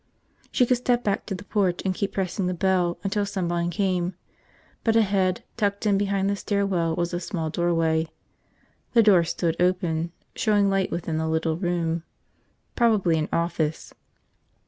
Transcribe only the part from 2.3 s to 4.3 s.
the bell until someone came.